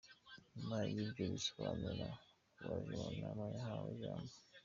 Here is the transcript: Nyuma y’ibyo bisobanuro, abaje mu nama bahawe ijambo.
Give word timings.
Nyuma 0.53 0.77
y’ibyo 0.93 1.23
bisobanuro, 1.33 2.07
abaje 2.63 2.93
mu 3.01 3.09
nama 3.21 3.43
bahawe 3.53 3.87
ijambo. 3.95 4.31